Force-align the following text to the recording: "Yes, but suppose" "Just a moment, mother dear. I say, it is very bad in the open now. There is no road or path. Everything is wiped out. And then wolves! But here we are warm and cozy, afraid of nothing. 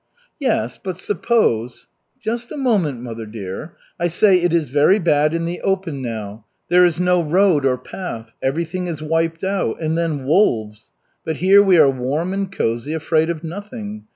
"Yes, 0.39 0.79
but 0.83 0.97
suppose" 0.97 1.87
"Just 2.23 2.51
a 2.51 2.57
moment, 2.57 3.03
mother 3.03 3.27
dear. 3.27 3.75
I 3.99 4.07
say, 4.07 4.41
it 4.41 4.51
is 4.51 4.69
very 4.69 4.97
bad 4.97 5.35
in 5.35 5.45
the 5.45 5.61
open 5.61 6.01
now. 6.01 6.45
There 6.69 6.83
is 6.83 6.99
no 6.99 7.21
road 7.21 7.67
or 7.67 7.77
path. 7.77 8.33
Everything 8.41 8.87
is 8.87 9.03
wiped 9.03 9.43
out. 9.43 9.79
And 9.79 9.95
then 9.95 10.25
wolves! 10.25 10.89
But 11.23 11.37
here 11.37 11.61
we 11.61 11.77
are 11.77 11.87
warm 11.87 12.33
and 12.33 12.51
cozy, 12.51 12.95
afraid 12.95 13.29
of 13.29 13.43
nothing. 13.43 14.05